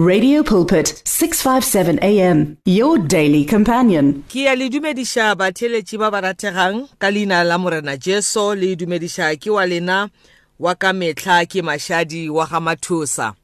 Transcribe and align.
Radio 0.00 0.42
Pulpit 0.42 1.02
657 1.04 1.98
AM 2.00 2.56
your 2.64 2.96
daily 3.04 3.44
companion. 3.44 4.24
Ke 4.30 4.48
a 4.48 4.56
le 4.56 4.70
dumedisha 4.72 5.36
ba 5.36 5.52
theletši 5.52 6.00
ba 6.00 6.08
barategang 6.08 6.88
ka 6.96 7.10
leina 7.12 7.44
la 7.44 7.58
Morena 7.60 7.92
Jesu 8.00 8.56
le 8.56 8.72
dumedisha 8.72 9.28
ke 9.36 9.52
wa 9.52 9.60
lena 9.68 10.08
wa 10.56 10.72
ka 10.72 10.96
metla 10.96 11.44
ke 11.44 11.60
mashadi 11.60 12.32
wa 12.32 12.48
ga 12.48 12.56
mathusa. 12.60 13.34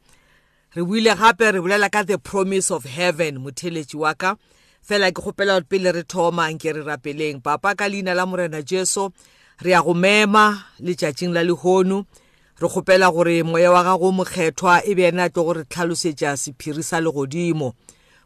Re 0.72 0.80
buile 0.88 1.12
gape 1.21 1.53
re 1.53 1.61
bolela 1.61 1.92
ka 1.92 2.03
the 2.08 2.16
promise 2.16 2.71
of 2.71 2.85
heaven 2.88 3.44
motheletši 3.44 3.94
wa 4.01 4.15
ka. 4.15 4.35
Fela 4.80 5.12
ke 5.12 5.21
gopela 5.21 5.60
gore 5.60 5.69
pele 5.69 5.92
re 5.92 6.03
thoma 6.08 6.49
nke 6.49 6.72
re 6.72 6.80
rapeleng 6.80 7.44
papa 7.44 7.74
ka 7.76 7.85
leina 7.92 8.15
la 8.17 8.24
Morena 8.24 8.62
Jesu 8.62 9.12
re 9.60 9.74
a 9.76 9.83
go 9.85 9.92
mema 9.92 10.65
letšatšing 10.80 11.28
la 11.28 11.40
lehono. 11.44 12.06
Le 12.08 12.24
re 12.61 12.69
kgopela 12.69 13.11
gore 13.13 13.43
moya 13.43 13.71
wa 13.71 13.85
gago 13.85 14.13
mokgethwa 14.13 14.85
e 14.85 14.95
be 14.95 15.04
ene 15.08 15.22
a 15.22 15.31
tle 15.31 15.43
gore 15.45 15.65
tlhalosetša 15.65 16.37
sephiri 16.37 16.83
sa 16.83 17.01
legodimo 17.01 17.73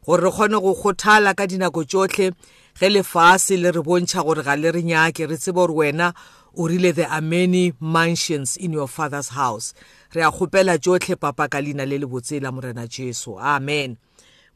gore 0.06 0.24
re 0.24 0.30
kgone 0.30 0.60
go 0.60 0.72
kgothala 0.74 1.34
ka 1.36 1.44
dinako 1.46 1.84
tsotlhe 1.84 2.32
ge 2.80 2.88
lefase 2.88 3.56
le 3.60 3.70
re 3.70 3.82
bontšha 3.84 4.24
gore 4.24 4.42
ga 4.42 4.56
le 4.56 4.72
re 4.72 4.82
nyake 4.82 5.26
re 5.28 5.36
tsebe 5.36 5.60
gore 5.68 5.74
wena 5.74 6.14
o 6.56 6.64
rile 6.68 6.92
there 6.96 7.10
are 7.12 7.20
many 7.20 7.74
mansions 7.80 8.56
in 8.56 8.72
your 8.72 8.88
father's 8.88 9.28
house 9.28 9.74
re 10.16 10.22
a 10.24 10.30
kgopela 10.32 10.78
tsotlhe 10.80 11.12
papa 11.20 11.48
ka 11.52 11.60
leina 11.60 11.84
le 11.84 11.98
le 12.00 12.06
botse 12.08 12.40
la 12.40 12.48
morena 12.52 12.86
jesu 12.88 13.36
amen 13.40 13.96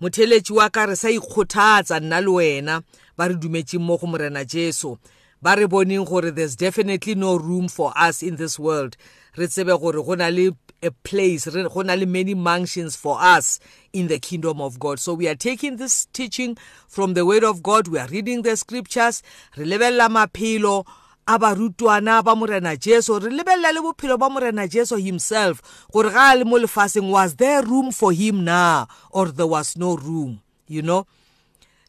motheletši 0.01 0.53
wa 0.57 0.71
ka 0.73 0.87
re 0.89 0.97
sa 0.97 1.11
ikgothatsa 1.13 2.01
nna 2.01 2.21
le 2.25 2.31
wena 2.33 2.81
ba 3.17 3.29
re 3.29 3.35
dumetseng 3.37 3.85
mo 3.85 3.99
go 4.01 4.07
morena 4.09 4.41
jesu 4.45 4.97
ba 5.45 5.53
re 5.55 5.67
boneng 5.69 6.09
gore 6.09 6.33
there's 6.33 6.57
definitely 6.57 7.13
no 7.15 7.37
room 7.37 7.69
for 7.69 7.93
us 7.97 8.23
in 8.25 8.37
this 8.41 8.57
world 8.59 8.97
re 9.37 9.47
tsebe 9.49 9.79
gore 9.79 10.03
go 10.03 10.15
na 10.17 10.29
le 10.33 10.51
a 10.83 10.91
place 11.05 11.47
re 11.53 11.69
go 11.69 11.83
na 11.83 11.93
le 11.95 12.07
many 12.07 12.33
mansions 12.35 12.97
for 12.97 13.21
us 13.21 13.61
in 13.93 14.09
the 14.09 14.19
kingdom 14.19 14.61
of 14.65 14.79
God 14.79 14.99
so 14.99 15.13
we 15.15 15.29
are 15.29 15.35
taking 15.37 15.77
this 15.77 16.07
teaching 16.13 16.57
from 16.89 17.13
the 17.15 17.25
word 17.27 17.45
of 17.45 17.61
God 17.63 17.87
we 17.89 17.99
are 18.01 18.09
reading 18.09 18.41
the 18.43 18.57
scriptures 18.57 19.23
re 19.57 19.67
lebella 19.67 20.09
maphelo 20.09 20.87
a 21.29 21.39
barutwana 21.39 22.23
ba 22.25 22.35
morena 22.35 22.77
jesu 22.77 23.19
re 23.21 23.29
lebelela 23.31 23.75
le 23.77 23.81
bophelo 23.85 24.19
ba 24.19 24.29
morena 24.31 24.67
jesu 24.69 24.97
himself 24.97 25.85
gore 25.93 26.11
ga 26.11 26.33
a 26.33 26.37
le 26.37 26.45
mo 26.45 26.57
lefaseng 26.57 27.11
was 27.11 27.35
there 27.37 27.63
room 27.63 27.91
for 27.93 28.13
him 28.13 28.43
na 28.43 28.87
or 29.11 29.29
there 29.29 29.47
was 29.53 29.77
no 29.77 29.97
room 29.97 30.41
you 30.67 30.81
know 30.83 31.07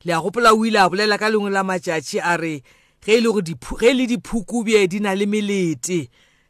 le 0.04 0.12
a 0.14 0.20
gopola 0.22 0.52
o 0.52 0.66
ile 0.68 0.78
a 0.84 0.90
bolela 0.92 1.16
ka 1.18 1.28
lengwe 1.32 1.48
la 1.52 1.64
matšatši 1.64 2.20
a 2.24 2.36
re 2.38 2.60
ge 3.04 3.14
e 3.16 3.22
le 3.24 4.04
e 4.04 4.08
diphuku 4.08 4.64
bje 4.68 4.88
di 4.90 5.00
na 5.00 5.14
le 5.16 5.24
melete 5.26 6.10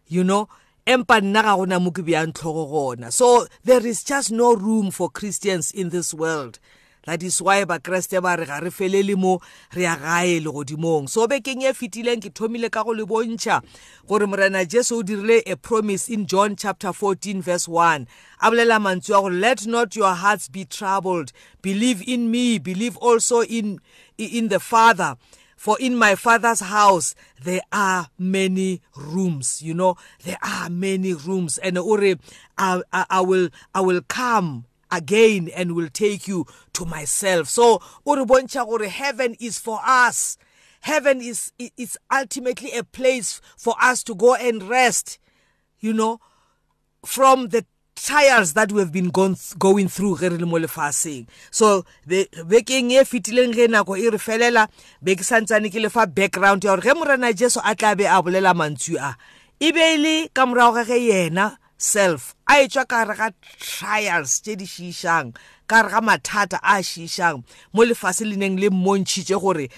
you 0.10 0.24
know 0.24 0.48
empa 0.88 1.20
nna 1.22 1.42
ga 1.44 1.52
gona 1.60 1.78
mo 1.84 1.92
ke 1.92 2.00
bjang 2.00 2.32
tlhogo 2.32 2.64
gona 2.72 3.12
so 3.12 3.44
there 3.64 3.84
is 3.84 4.08
just 4.08 4.32
no 4.32 4.56
room 4.56 4.88
for 4.90 5.10
christians 5.12 5.68
in 5.72 5.90
this 5.92 6.14
world 6.16 6.64
that 7.04 7.20
is 7.28 7.44
why 7.44 7.60
bakreste 7.68 8.16
ba 8.24 8.40
re 8.40 8.48
ga 8.48 8.64
re 8.64 8.72
felele 8.72 9.12
mo 9.20 9.42
re 9.76 9.84
ya 9.84 9.98
gae 10.00 10.40
legodimong 10.40 11.12
so 11.12 11.28
bekeng 11.28 11.68
e 11.68 11.76
fetileng 11.76 12.24
ke 12.24 12.32
thomile 12.32 12.72
ka 12.72 12.88
go 12.88 12.96
le 12.96 13.04
bontšha 13.04 13.60
gore 14.08 14.32
morena 14.32 14.64
jesu 14.64 15.02
o 15.04 15.04
dirile 15.04 15.42
a 15.44 15.60
promise 15.60 16.08
in 16.08 16.24
john 16.26 16.56
chapter 16.56 16.96
14 17.04 17.44
verse 17.52 17.68
1 17.68 18.08
a 18.40 18.48
bolela 18.56 18.80
mantswe 18.80 19.12
a 19.12 19.20
gore 19.28 19.36
let 19.44 19.68
not 19.68 19.92
your 20.00 20.16
hearts 20.24 20.48
be 20.48 20.64
troubled 20.64 21.36
believe 21.62 22.00
in 22.08 22.32
me 22.32 22.48
believe 22.58 22.96
also 23.04 23.44
in, 23.44 23.76
in 24.18 24.48
the 24.48 24.64
father 24.74 25.18
for 25.58 25.76
in 25.80 25.98
my 25.98 26.16
father's 26.16 26.60
house 26.62 27.16
there 27.44 27.62
are 27.74 28.08
many 28.18 28.80
rooms 28.96 29.62
you 29.62 29.74
know 29.74 29.98
there 30.24 30.38
are 30.42 30.70
many 30.70 31.14
rooms 31.14 31.58
and 31.58 31.76
uri 31.76 32.16
I, 32.58 32.82
I, 32.94 33.06
i 33.10 33.22
will 33.22 33.50
i 33.74 33.82
will 33.82 34.02
come 34.08 34.66
again 34.92 35.50
and 35.54 35.74
will 35.76 35.90
take 35.90 36.28
you 36.28 36.46
to 36.74 36.86
myself 36.86 37.50
so 37.50 37.82
uri 38.06 38.24
bontsha 38.24 38.66
gore 38.66 38.88
heaven 38.88 39.36
is 39.42 39.58
for 39.58 39.80
us 39.84 40.38
heaven 40.82 41.20
is 41.20 41.52
it's 41.58 41.98
ultimately 42.14 42.72
a 42.74 42.84
place 42.84 43.42
for 43.58 43.74
us 43.82 44.04
to 44.04 44.14
go 44.16 44.36
and 44.36 44.70
rest 44.70 45.18
you 45.80 45.92
know 45.92 46.22
from 47.04 47.50
the 47.50 47.66
trials 47.98 48.54
that 48.54 48.72
we 48.72 48.80
have 48.80 48.92
been 48.94 49.10
gone, 49.10 49.36
going 49.58 49.88
through 49.90 50.18
ge 50.22 50.30
re 50.30 50.38
le 50.38 50.46
mo 50.46 50.58
lefaseng 50.62 51.26
so 51.50 51.82
bekeng 52.06 52.94
e 52.94 53.02
fetileng 53.02 53.52
ge 53.58 53.66
nako 53.68 53.98
e 53.98 54.06
re 54.14 54.22
felela 54.22 54.70
be 55.02 55.18
ke 55.18 55.26
santsane 55.26 55.66
ke 55.74 55.82
lefa 55.82 56.06
background 56.06 56.62
ya 56.64 56.78
gore 56.78 56.86
ge 56.86 56.94
morena 56.94 57.34
jesu 57.34 57.58
a 57.66 57.74
tla 57.76 57.96
be 57.98 58.06
a 58.06 58.22
bolela 58.22 58.54
mantswi 58.54 59.02
a 59.02 59.18
e 59.60 59.72
be 59.74 59.82
e 59.82 59.98
le 59.98 60.16
ka 60.30 60.46
morago 60.46 60.78
ga 60.78 60.84
ge 60.86 61.00
yena 61.10 61.58
self 61.78 62.36
a 62.46 62.62
etswa 62.62 62.86
ka 62.86 63.02
re 63.10 63.18
ga 63.18 63.30
trials 63.58 64.42
tse 64.46 64.56
di 64.62 64.70
šišang 64.70 65.34
ka 65.66 65.82
re 65.90 65.98
ga 65.98 66.00
mathata 66.02 66.62
a 66.62 66.78
šišang 66.86 67.42
mo 67.74 67.82
lefase 67.82 68.30
le 68.30 68.38
neng 68.38 68.62
le 68.62 68.70
mmontšhitše 68.70 69.42
gore 69.42 69.70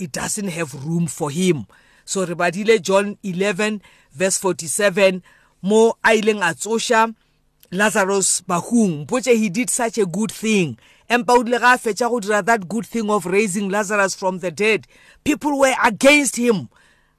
it 0.00 0.10
doesn't 0.16 0.48
have 0.48 0.72
room 0.80 1.04
for 1.06 1.28
him 1.30 1.66
so 2.08 2.24
re 2.24 2.32
badile 2.34 2.80
john 2.80 3.18
11 3.22 3.82
verse 4.16 4.38
47 4.40 5.20
mo 5.60 5.92
a 6.00 6.16
ileng 6.16 6.40
a 6.40 6.56
tsoša 6.56 7.12
Lazarus 7.72 8.42
Bahung 8.42 9.06
potse 9.06 9.34
he 9.36 9.48
did 9.48 9.70
such 9.70 9.98
a 9.98 10.06
good 10.06 10.30
thing 10.30 10.78
empa 11.10 11.32
o 11.34 11.42
dile 11.42 11.58
ga 11.58 11.76
fetša 11.76 12.08
go 12.10 12.20
dira 12.20 12.42
that 12.44 12.68
good 12.68 12.86
thing 12.86 13.10
of 13.10 13.26
raising 13.26 13.68
Lazarus 13.68 14.14
from 14.14 14.38
the 14.38 14.50
dead 14.50 14.86
people 15.24 15.58
were 15.58 15.74
against 15.82 16.36
him 16.36 16.68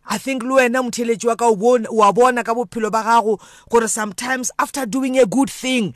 I 0.05 0.17
think 0.17 0.43
le 0.43 0.51
wena 0.55 0.81
motheletši 0.81 1.27
wa 1.27 1.35
ka 1.35 1.49
wa 1.51 2.11
bona 2.11 2.43
ka 2.43 2.53
bophelo 2.53 2.91
ba 2.91 3.03
gago 3.03 3.41
gore 3.69 3.87
sometimes 3.87 4.51
after 4.57 4.85
doing 4.85 5.19
a 5.19 5.25
good 5.25 5.49
thing 5.49 5.93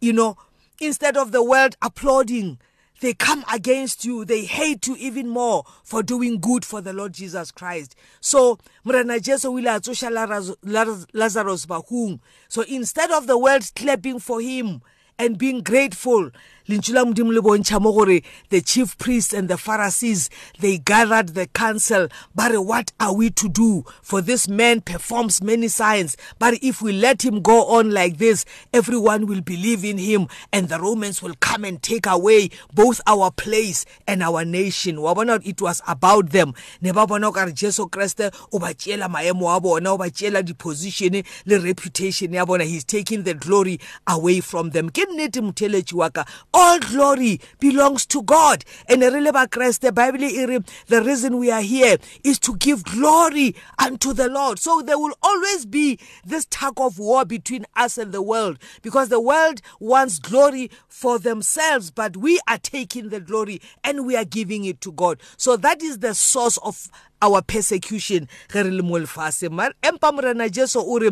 you 0.00 0.12
know 0.12 0.36
instead 0.80 1.16
of 1.16 1.30
the 1.30 1.42
world 1.42 1.76
applauding 1.80 2.58
They 3.00 3.14
come 3.14 3.44
against 3.52 4.04
you. 4.04 4.24
They 4.24 4.44
hate 4.44 4.86
you 4.86 4.96
even 4.98 5.28
more 5.28 5.64
for 5.84 6.02
doing 6.02 6.38
good 6.40 6.64
for 6.64 6.80
the 6.80 6.92
Lord 6.92 7.12
Jesus 7.12 7.50
Christ. 7.52 7.94
So, 8.20 8.58
Morena 8.84 9.20
Jesu 9.20 9.50
will 9.50 9.66
atsosha 9.68 10.08
Lazarus 10.12 11.66
Bahung. 11.66 12.20
So 12.48 12.62
instead 12.62 13.10
of 13.10 13.26
the 13.26 13.38
world 13.38 13.64
clapping 13.76 14.18
for 14.18 14.40
him 14.40 14.82
and 15.18 15.38
being 15.38 15.62
grateful, 15.62 16.30
lentšu 16.68 16.92
la 16.92 17.02
modimo 17.04 17.32
le 17.32 17.40
bontšha 17.40 17.80
mo 17.80 17.92
gore 17.94 18.20
the 18.50 18.60
chief 18.60 18.98
priests 18.98 19.32
and 19.32 19.48
the 19.48 19.56
pharisees 19.56 20.28
they 20.60 20.76
gathered 20.76 21.28
the 21.30 21.46
council 21.46 22.08
ba 22.34 22.48
re 22.50 22.58
what 22.58 22.92
are 23.00 23.14
we 23.14 23.30
to 23.30 23.48
do 23.48 23.82
for 24.02 24.20
this 24.20 24.46
man 24.48 24.78
performs 24.82 25.42
many 25.42 25.66
signs 25.66 26.14
but 26.38 26.52
if 26.62 26.82
we 26.82 26.92
let 26.92 27.24
him 27.24 27.40
go 27.40 27.64
on 27.78 27.90
like 27.90 28.18
this 28.18 28.44
everyone 28.74 29.24
will 29.26 29.40
believe 29.40 29.82
in 29.82 29.96
him 29.96 30.26
and 30.52 30.68
the 30.68 30.78
romans 30.78 31.22
will 31.22 31.32
come 31.40 31.64
and 31.64 31.82
take 31.82 32.04
away 32.04 32.50
both 32.74 33.00
our 33.06 33.30
place 33.30 33.86
and 34.06 34.22
our 34.22 34.44
nation 34.44 35.00
wa 35.00 35.14
bona 35.14 35.40
it 35.46 35.62
was 35.62 35.80
about 35.88 36.28
them 36.32 36.52
ne 36.82 36.92
ba 36.92 37.06
bona 37.06 37.28
o 37.28 37.32
kare 37.32 37.50
jesu 37.52 37.88
kreste 37.88 38.30
o 38.52 38.58
ba 38.58 38.74
tseela 38.74 39.08
maemo 39.08 39.56
a 39.56 39.58
bona 39.58 39.92
o 39.94 39.96
ba 39.96 40.10
tseela 40.10 40.42
di-position 40.44 41.22
le 41.46 41.58
reputation 41.60 42.30
ya 42.34 42.44
bona 42.44 42.64
he's 42.64 42.84
taking 42.84 43.22
the 43.22 43.32
glory 43.32 43.80
away 44.06 44.40
from 44.40 44.68
them 44.72 44.90
ke 44.90 45.08
nnete 45.08 45.40
motheletši 45.40 45.94
wa 45.94 46.10
ka 46.10 46.26
all 46.58 46.80
glory 46.80 47.40
belongs 47.60 48.04
to 48.04 48.20
God 48.24 48.64
and 48.88 49.00
re 49.02 49.20
le 49.20 49.32
ba 49.32 49.46
Kriste 49.46 49.94
Bible 49.94 50.24
iri 50.24 50.58
the 50.88 51.00
reason 51.04 51.38
we 51.38 51.52
are 51.52 51.60
here 51.62 51.98
is 52.24 52.40
to 52.40 52.56
give 52.56 52.82
glory 52.82 53.54
unto 53.78 54.12
the 54.12 54.28
Lord 54.28 54.58
so 54.58 54.82
there 54.82 54.98
will 54.98 55.14
always 55.22 55.66
be 55.66 56.00
this 56.26 56.48
tug 56.50 56.72
of 56.80 56.98
war 56.98 57.24
between 57.24 57.64
us 57.76 57.96
and 57.96 58.10
the 58.10 58.20
world 58.20 58.58
because 58.82 59.08
the 59.08 59.20
world 59.20 59.60
wants 59.78 60.18
glory 60.18 60.68
for 60.88 61.20
themselves 61.20 61.92
but 61.92 62.16
we 62.16 62.40
are 62.48 62.58
taking 62.58 63.10
the 63.10 63.20
glory 63.20 63.62
and 63.84 64.04
we 64.04 64.16
are 64.16 64.24
giving 64.24 64.64
it 64.64 64.80
to 64.80 64.90
God 64.90 65.20
so 65.36 65.56
that 65.58 65.80
is 65.80 66.00
the 66.00 66.12
source 66.12 66.56
of 66.58 66.90
our 67.22 67.40
persecution 67.40 68.26
ge 68.50 68.64
re 68.66 68.70
le 68.72 68.82
mo 68.82 68.98
lefatshe 68.98 69.46
empa 69.86 70.12
morena 70.12 70.50
jesu 70.50 70.80
o 70.84 70.98
re 70.98 71.10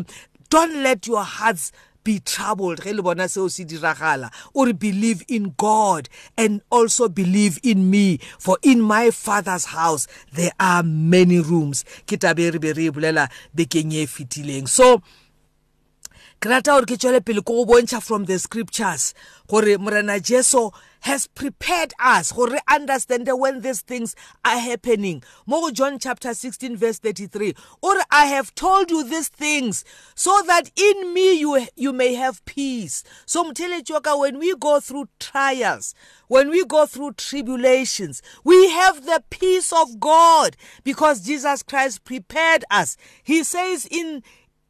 don't 0.49 0.75
let 0.83 1.07
your 1.07 1.23
hearts 1.23 1.71
be 2.07 2.19
troubled 2.33 2.79
ge 2.87 2.93
le 2.95 3.03
bona 3.03 3.25
seo 3.31 3.49
se 3.51 3.65
diragala 3.71 4.29
o 4.55 4.63
re 4.65 4.71
believe 4.71 5.23
in 5.27 5.51
God 5.59 6.07
and 6.39 6.61
also 6.71 7.09
believe 7.11 7.59
in 7.67 7.89
me 7.91 8.17
for 8.39 8.55
in 8.63 8.79
my 8.81 9.11
father's 9.11 9.65
house 9.75 10.07
there 10.31 10.55
are 10.57 10.83
many 10.87 11.39
rooms 11.51 11.83
ke 12.07 12.19
tabe 12.25 12.45
re 12.55 12.63
be 12.67 12.71
re 12.79 12.87
e 12.87 12.93
bulela 12.99 13.25
bekeng 13.61 13.91
e 14.03 14.07
fitileng 14.15 14.71
so 14.75 14.89
ke 16.39 16.47
rata 16.53 16.77
gore 16.77 16.87
ke 16.87 16.95
tswele 17.01 17.19
pele 17.27 17.43
ko 17.43 17.59
go 17.59 17.67
bontšha 17.75 17.99
from 18.07 18.29
the 18.31 18.39
scriptures 18.47 19.09
gore 19.51 19.75
morena 19.87 20.15
jesu 20.31 20.63
has 21.01 21.27
prepared 21.27 21.93
us 21.99 22.31
gore 22.31 22.49
understand 22.71 23.27
when 23.29 23.61
these 23.61 23.81
things 23.81 24.15
are 24.45 24.57
happening 24.57 25.21
mo 25.45 25.61
go 25.61 25.71
John 25.71 25.99
chapter 25.99 26.33
16 26.33 26.77
verse 26.77 26.99
33 26.99 27.53
or 27.81 27.95
i 28.09 28.25
have 28.25 28.55
told 28.55 28.89
you 28.89 29.03
these 29.03 29.27
things 29.29 29.83
so 30.15 30.39
that 30.47 30.71
in 30.75 31.13
me 31.13 31.33
you 31.39 31.65
you 31.75 31.93
may 31.93 32.13
have 32.15 32.43
peace 32.45 33.03
so 33.25 33.43
mtheletsi 33.51 33.91
wa 33.91 33.99
ka 33.99 34.17
when 34.17 34.39
we 34.39 34.55
go 34.55 34.79
through 34.79 35.09
trials 35.19 35.93
when 36.27 36.49
we 36.49 36.65
go 36.65 36.85
through 36.85 37.13
tribulations 37.13 38.21
we 38.43 38.69
have 38.71 39.05
the 39.05 39.23
peace 39.29 39.71
of 39.71 39.99
god 39.99 40.55
because 40.83 41.25
jesus 41.25 41.63
christ 41.63 42.03
prepared 42.03 42.63
us 42.71 42.97
he 43.23 43.43
says 43.43 43.85
in 43.89 44.23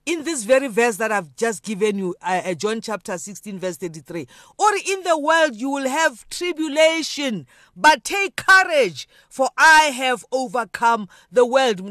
in 0.08 0.24
this 0.24 0.46
very 0.46 0.70
verse 0.70 0.96
that 0.96 1.12
I've 1.12 1.36
just 1.36 1.62
given 1.64 1.98
you, 2.00 2.16
uh, 2.22 2.40
uh 2.46 2.54
John 2.54 2.80
chapter 2.80 3.18
16, 3.18 3.60
verse 3.60 3.76
33. 3.76 4.26
Or 4.58 4.70
in 4.90 5.04
the 5.04 5.18
world 5.20 5.54
you 5.58 5.70
will 5.70 5.86
have 5.90 6.28
tribulation, 6.30 7.46
but 7.76 8.06
take 8.06 8.38
courage, 8.38 9.06
for 9.30 9.50
I 9.58 9.92
have 9.94 10.24
overcome 10.32 11.10
the 11.30 11.46
world. 11.46 11.82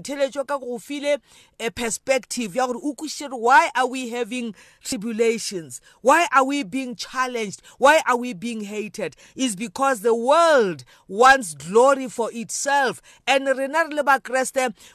A 1.58 1.62
eh, 1.64 1.68
perspective. 1.74 2.54
Why 3.30 3.70
are 3.74 3.86
we 3.86 4.10
having 4.10 4.54
tribulations? 4.84 5.80
Why 6.02 6.26
are 6.34 6.44
we 6.44 6.62
being 6.64 6.94
challenged? 6.96 7.62
Why 7.78 8.02
are 8.06 8.16
we 8.18 8.32
being 8.34 8.62
hated? 8.64 9.16
Is 9.34 9.56
because 9.56 10.00
the 10.02 10.14
world 10.14 10.84
wants 11.08 11.54
glory 11.54 12.08
for 12.08 12.28
itself. 12.34 13.00
And 13.26 13.44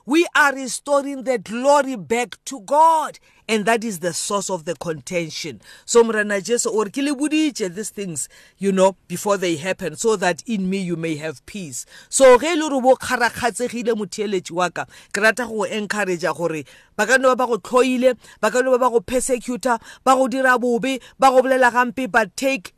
we 0.06 0.28
are 0.36 0.54
restoring 0.56 1.24
the 1.24 1.40
glory 1.40 1.96
back 1.96 2.36
to 2.46 2.60
God. 2.62 3.11
God 3.12 3.20
and 3.52 3.66
that 3.66 3.84
is 3.84 4.00
the 4.00 4.14
source 4.14 4.50
of 4.50 4.64
the 4.64 4.74
contention 4.76 5.60
so 5.84 6.02
mrana 6.06 6.42
jesu 6.42 6.70
or 6.70 6.86
ke 6.86 7.04
le 7.06 7.12
boditse 7.14 7.68
these 7.76 7.90
things 7.90 8.30
you 8.58 8.72
know 8.72 8.96
before 9.10 9.36
they 9.36 9.58
happen 9.58 9.94
so 9.94 10.16
that 10.16 10.42
in 10.48 10.70
me 10.70 10.78
you 10.78 10.96
may 10.96 11.18
have 11.18 11.46
peace 11.54 11.82
so 12.20 12.30
ge 12.44 12.52
e 12.56 12.56
le 12.56 12.70
gore 12.70 12.82
bo 12.86 12.96
kgarakgatsegile 12.96 13.92
motheeletši 14.02 14.54
wa 14.62 14.70
ka 14.78 14.86
ke 15.12 15.18
rata 15.28 15.46
go 15.52 15.68
encouragea 15.80 16.32
gore 16.40 16.64
ba 17.02 17.06
ka 17.12 17.18
nne 17.20 17.34
ba 17.36 17.36
ba 17.44 17.48
go 17.52 17.58
tlhoile 17.70 18.16
ba 18.46 18.52
ka 18.56 18.64
nne 18.64 18.72
ba 18.78 18.88
ba 18.88 18.90
go 18.96 19.02
persecutor 19.16 19.78
ba 20.08 20.16
go 20.22 20.32
dira 20.38 20.56
bobe 20.68 20.96
ba 21.20 21.28
go 21.36 21.44
bolela 21.50 21.76
gampe 21.76 22.08
but 22.18 22.32
take 22.46 22.72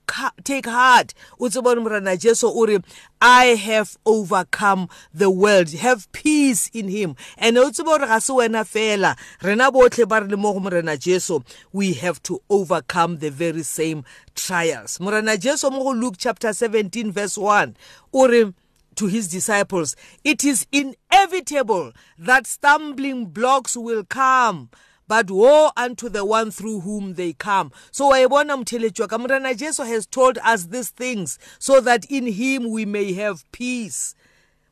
take 0.48 0.66
heart 0.74 1.14
o 1.40 1.48
tsebone 1.54 1.84
morana 1.86 2.18
jesu 2.24 2.50
o 2.50 2.66
re 2.70 2.80
i 3.28 3.54
have 3.68 3.92
overcome 4.16 4.82
the 5.22 5.30
world 5.44 5.70
have 5.84 6.04
peace 6.18 6.60
in 6.82 6.90
him 6.98 7.16
and 7.48 7.62
o 7.64 7.70
tsebe 7.70 7.94
gore 7.94 8.10
ga 8.14 8.18
se 8.26 8.34
wena 8.42 8.66
fela 8.74 9.14
rena 9.50 9.70
botlhe 9.80 10.10
ba 10.16 10.26
re 10.26 10.28
le 10.28 10.38
mo 10.48 10.54
go 10.54 10.63
morena 10.64 10.96
jesu 10.98 11.42
we 11.74 11.92
have 11.94 12.24
to 12.24 12.42
overcome 12.50 13.18
the 13.20 13.30
very 13.30 13.64
same 13.64 14.04
trials 14.34 14.98
morena 15.00 15.38
jesu 15.38 15.70
mo 15.70 15.84
go 15.84 15.92
luke 15.92 16.16
chapter 16.18 16.54
17 16.54 17.12
verse 17.12 17.38
1 17.38 17.74
o 18.14 18.28
re 18.28 18.54
to 18.96 19.08
his 19.08 19.28
disciples 19.28 19.96
it 20.24 20.44
is 20.46 20.66
inevitable 20.72 21.92
that 22.18 22.48
stumbling 22.48 23.26
blocks 23.26 23.76
will 23.76 24.06
come 24.08 24.70
but 25.08 25.30
woe 25.30 25.70
unto 25.76 26.08
the 26.08 26.24
one 26.24 26.50
through 26.50 26.80
whom 26.80 27.16
they 27.16 27.34
come 27.34 27.70
so 27.92 28.08
wa 28.08 28.18
e 28.18 28.26
bona 28.28 28.56
motheletse 28.56 29.02
wa 29.02 29.08
ka 29.08 29.18
morena 29.18 29.54
jesu 29.54 29.84
has 29.84 30.06
told 30.08 30.38
us 30.44 30.68
these 30.68 30.90
things 30.90 31.38
so 31.60 31.82
that 31.82 32.06
in 32.06 32.26
him 32.28 32.70
we 32.72 32.86
may 32.86 33.12
have 33.14 33.44
peace 33.52 34.16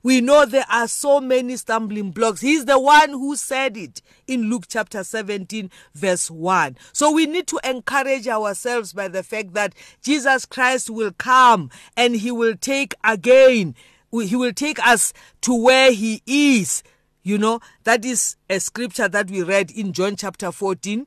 We 0.03 0.19
know 0.19 0.45
there 0.47 0.65
are 0.67 0.87
so 0.87 1.21
many 1.21 1.57
stumbling 1.57 2.09
blocks. 2.09 2.41
He's 2.41 2.65
the 2.65 2.79
one 2.79 3.09
who 3.11 3.35
said 3.35 3.77
it 3.77 4.01
in 4.25 4.49
Luke 4.49 4.63
chapter 4.67 5.03
17, 5.03 5.69
verse 5.93 6.31
1. 6.31 6.75
So 6.91 7.11
we 7.11 7.27
need 7.27 7.45
to 7.47 7.59
encourage 7.63 8.27
ourselves 8.27 8.93
by 8.93 9.09
the 9.09 9.21
fact 9.21 9.53
that 9.53 9.75
Jesus 10.01 10.45
Christ 10.45 10.89
will 10.89 11.11
come 11.15 11.69
and 11.95 12.15
he 12.15 12.31
will 12.31 12.55
take 12.55 12.95
again, 13.03 13.75
he 14.11 14.35
will 14.35 14.53
take 14.53 14.83
us 14.85 15.13
to 15.41 15.53
where 15.53 15.91
he 15.91 16.23
is. 16.25 16.81
You 17.21 17.37
know, 17.37 17.59
that 17.83 18.03
is 18.03 18.37
a 18.49 18.59
scripture 18.59 19.07
that 19.07 19.29
we 19.29 19.43
read 19.43 19.69
in 19.69 19.93
John 19.93 20.15
chapter 20.15 20.51
14, 20.51 21.05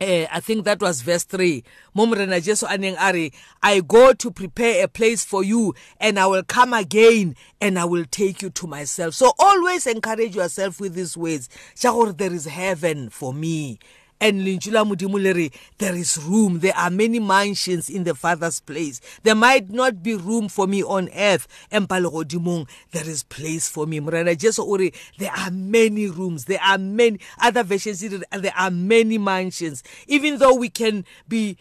Uh, 0.00 0.26
I 0.32 0.40
think 0.40 0.64
that 0.64 0.80
was 0.80 1.02
verse 1.02 1.24
3. 1.24 1.62
Momrena 1.94 2.42
Jesu 2.42 2.64
aneng 2.66 2.96
are 2.98 3.28
I 3.62 3.80
go 3.80 4.14
to 4.14 4.30
prepare 4.30 4.84
a 4.84 4.88
place 4.88 5.22
for 5.22 5.44
you 5.44 5.74
and 6.00 6.18
I 6.18 6.26
will 6.26 6.42
come 6.42 6.72
again 6.72 7.36
and 7.60 7.78
I 7.78 7.84
will 7.84 8.06
take 8.10 8.40
you 8.40 8.48
to 8.48 8.66
myself. 8.66 9.12
So 9.14 9.32
always 9.38 9.86
encourage 9.86 10.34
yourself 10.34 10.80
with 10.80 10.94
these 10.94 11.18
words. 11.18 11.50
There 11.82 12.32
is 12.32 12.46
heaven 12.46 13.10
for 13.10 13.34
me. 13.34 13.78
and 14.22 14.42
lentšu 14.46 14.70
la 14.72 14.84
modimo 14.84 15.18
le 15.20 15.32
re 15.32 15.50
there 15.78 15.94
is 15.96 16.18
room 16.18 16.58
there 16.60 16.76
are 16.76 16.90
many 16.90 17.18
mansions 17.18 17.88
in 17.88 18.04
the 18.04 18.14
father's 18.14 18.60
place 18.60 19.00
there 19.22 19.34
might 19.34 19.70
not 19.70 20.02
be 20.02 20.14
room 20.14 20.48
for 20.48 20.66
me 20.66 20.84
on 20.84 21.08
earth 21.16 21.48
empa 21.72 21.98
legodimong 22.02 22.68
there 22.92 23.08
is 23.08 23.22
place 23.22 23.66
for 23.68 23.86
me 23.86 23.98
morena 23.98 24.36
jesu 24.36 24.62
o 24.62 24.76
re 24.76 24.92
there 25.18 25.32
are 25.32 25.50
many 25.50 26.06
rooms 26.06 26.44
there 26.44 26.60
are 26.62 26.76
many 26.78 27.18
other 27.40 27.62
versions 27.62 28.00
there 28.00 28.52
are 28.56 28.70
many 28.70 29.16
mansions 29.16 29.82
even 30.06 30.36
though 30.38 30.54
we 30.54 30.68
can 30.68 31.02
be 31.26 31.56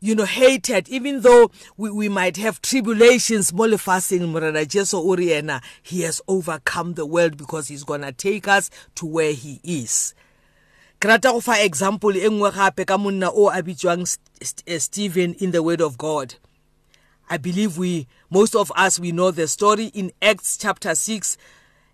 you 0.00 0.14
know 0.14 0.24
hated 0.24 0.88
even 0.88 1.20
though 1.20 1.50
we, 1.76 1.90
we 1.90 2.08
might 2.08 2.38
have 2.38 2.62
tribulations 2.62 3.52
mo 3.52 3.64
lefaseng 3.66 4.26
morena 4.30 4.64
jesu 4.64 4.96
o 4.96 5.14
re 5.14 5.26
yena 5.26 5.60
he 5.82 6.00
has 6.02 6.22
overcome 6.26 6.94
the 6.94 7.04
world 7.04 7.36
because 7.36 7.68
he's 7.68 7.84
gonna 7.84 8.12
take 8.12 8.48
us 8.48 8.70
to 8.94 9.04
where 9.04 9.32
he 9.34 9.60
is 9.62 10.14
ke 10.98 11.06
rata 11.08 11.30
go 11.30 11.38
fa 11.40 11.54
example 11.64 12.16
e 12.18 12.26
nngwe 12.26 12.48
gape 12.54 12.84
ka 12.90 12.96
monna 12.98 13.30
o 13.30 13.46
a 13.50 13.62
bitswang 13.62 14.02
eh, 14.66 14.78
Stephen 14.82 15.34
in 15.38 15.52
the 15.54 15.62
word 15.62 15.78
of 15.80 15.94
God 15.96 16.34
I 17.30 17.36
believe 17.38 17.78
we 17.78 18.08
most 18.34 18.56
of 18.58 18.72
us 18.74 18.98
we 18.98 19.12
know 19.14 19.30
the 19.30 19.46
story 19.46 19.94
in 19.94 20.10
Acts 20.20 20.56
chapter 20.58 20.96
6 20.98 21.38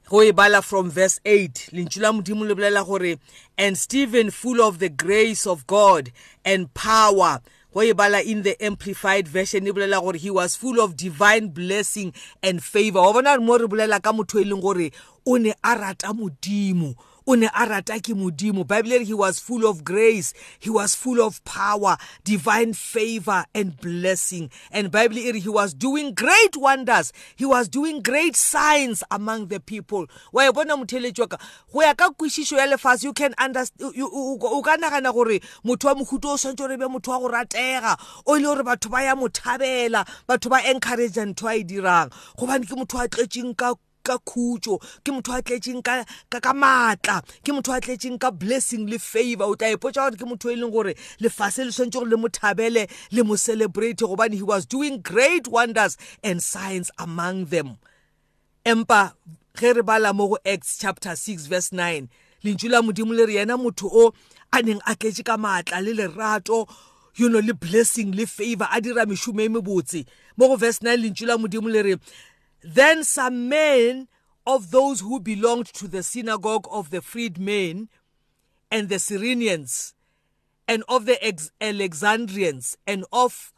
go 0.09 0.23
e 0.25 0.31
bala 0.33 0.63
from 0.63 0.89
verse 0.91 1.21
8 1.27 1.69
lentswe 1.77 2.01
la 2.01 2.13
modimo 2.17 2.49
le 2.49 2.55
bolela 2.57 2.81
gore 2.87 3.19
and 3.61 3.77
Stephen 3.77 4.31
full 4.33 4.63
of 4.65 4.79
the 4.81 4.89
grace 4.89 5.45
of 5.47 5.67
God 5.69 6.09
and 6.43 6.73
power 6.73 7.43
go 7.75 7.83
e 7.85 7.93
bala 7.93 8.23
in 8.25 8.41
the 8.41 8.57
amplified 8.65 9.29
version 9.29 9.67
e 9.69 9.71
bolela 9.71 10.01
gore 10.01 10.15
he 10.17 10.31
was 10.33 10.57
full 10.57 10.81
of 10.81 10.97
divine 10.97 11.49
blessing 11.53 12.15
and 12.43 12.65
favor 12.65 13.01
o 13.05 13.13
bona 13.13 13.37
mo 13.39 13.59
re 13.61 13.67
bolela 13.69 14.01
ka 14.03 14.15
motho 14.17 14.41
e 14.41 14.45
leng 14.49 14.63
gore 14.65 14.91
o 15.29 15.37
ne 15.37 15.53
a 15.63 15.77
rata 15.77 16.07
modimo 16.17 16.95
o 17.27 17.33
ne 17.39 17.47
a 17.49 17.65
rata 17.69 17.97
ke 18.07 18.13
modimo 18.15 18.65
bible 18.69 18.91
re 19.01 19.05
he 19.05 19.15
was 19.15 19.39
full 19.39 19.65
of 19.69 19.83
grace 19.85 20.33
he 20.59 20.69
was 20.71 20.95
full 20.95 21.21
of 21.23 21.43
power 21.47 21.97
divine 22.23 22.73
favor 22.75 23.45
and 23.55 23.77
blessing 23.79 24.51
and 24.71 24.91
bible 24.91 25.17
re 25.17 25.41
he 25.41 25.49
was 25.49 25.73
doing 25.73 26.13
great 26.13 26.55
wonders 26.57 27.13
he 27.37 27.45
was 27.47 27.67
doing 27.69 28.03
great 28.03 28.37
signs 28.37 29.03
among 29.11 29.47
the 29.47 29.59
people 29.61 30.07
wa 30.33 30.47
e 30.49 30.53
bona 30.53 30.77
motheletsi 30.77 31.21
wa 31.21 31.27
ka 31.29 31.39
go 31.73 31.83
ya 31.83 31.95
ka 31.95 32.11
kwešišo 32.11 32.57
ya 32.59 32.67
lefatshe 32.67 33.05
you 33.07 33.13
can 33.15 33.35
understand 33.39 33.95
o 34.03 34.63
ka 34.63 34.77
nagana 34.77 35.11
gore 35.13 35.41
motho 35.65 35.89
wa 35.89 35.95
mohuto 35.95 36.29
o 36.29 36.37
swantse 36.37 36.57
gore 36.61 36.75
e 36.75 36.77
be 36.77 36.85
motho 36.85 37.09
wa 37.11 37.19
go 37.21 37.29
ratega 37.29 37.97
o 38.27 38.37
ile 38.37 38.45
e 38.45 38.51
gore 38.55 38.63
batho 38.65 38.91
ba 38.93 39.03
ya 39.03 39.17
mothabela 39.17 40.05
batho 40.29 40.51
ba 40.53 40.61
encouragea 40.69 41.25
ntho 41.27 41.49
a 41.49 41.57
e 41.57 41.65
dirang 41.65 42.13
gobane 42.37 42.67
ke 42.69 42.77
motho 42.77 43.01
a 43.01 43.09
tletseng 43.09 43.57
ka 43.57 43.73
ka 44.05 44.19
khutso 44.29 44.77
ke 45.03 45.11
motho 45.17 45.33
a 45.35 45.41
tletseng 45.41 45.81
ka 45.83 46.05
ka 46.31 46.39
ka 46.45 46.53
matla 46.53 47.17
ke 47.43 47.57
motho 47.57 47.73
a 47.73 47.81
tletseng 47.81 48.21
ka 48.21 48.31
blessing 48.31 48.85
le 48.87 49.01
favor 49.01 49.49
o 49.49 49.57
tla 49.57 49.73
ipotsa 49.73 50.05
gore 50.13 50.21
ke 50.21 50.29
motho 50.29 50.53
e 50.53 50.57
leng 50.61 50.71
gore 50.77 50.93
lefase 51.25 51.65
le 51.65 51.73
swantse 51.73 51.97
gore 51.97 52.13
le 52.13 52.21
mo 52.21 52.29
thabele 52.29 52.85
le 53.11 53.25
mo 53.25 53.37
celebrate 53.41 54.05
gobane 54.05 54.37
he 54.37 54.45
was 54.53 54.67
doing 54.69 55.01
great 55.01 55.49
wonders 55.49 55.97
and 56.23 56.45
signs 56.45 56.91
among 57.01 57.47
them 57.49 57.79
empa 58.69 59.15
ge 59.57 59.73
re 59.73 59.81
bala 59.83 60.13
mo 60.13 60.29
go 60.37 60.37
acts 60.45 60.77
chapter 60.77 61.17
6 61.17 61.49
verse 61.49 61.73
9 61.73 62.05
lentswe 62.45 62.69
la 62.69 62.85
modimo 62.85 63.17
le 63.17 63.25
re 63.33 63.41
yena 63.41 63.57
motho 63.57 63.89
o 63.89 64.13
a 64.53 64.61
neng 64.63 64.85
a 64.85 64.93
tletse 65.01 65.25
ka 65.25 65.39
maatla 65.41 65.81
le 65.81 65.97
lerato 65.97 66.67
you 67.17 67.33
know 67.33 67.41
le 67.41 67.57
blessing 67.65 68.13
le 68.13 68.27
favor 68.29 68.69
a 68.69 68.85
dira 68.85 69.07
mešomo 69.09 69.41
e 69.41 69.49
mebotse 69.49 70.05
mo 70.37 70.53
go 70.53 70.61
verse 70.67 70.83
9 70.85 70.93
lentswe 71.07 71.25
la 71.33 71.39
modimo 71.41 71.73
le 71.73 71.83
re 71.89 71.97
Then 72.65 73.05
some 73.05 73.51
men 73.51 74.09
of 74.47 74.71
those 74.71 75.01
who 75.01 75.21
belonged 75.21 75.67
to 75.75 75.87
the 75.87 76.03
synagogue 76.03 76.67
of 76.71 76.89
the 76.89 77.03
freedmen 77.03 77.91
and 78.71 78.89
the 78.89 78.95
Cyrenians, 78.97 79.93
and 80.67 80.83
of 80.89 81.05
the 81.05 81.19
Alexandrians, 81.61 82.79
and 82.87 83.05
of 83.13 83.53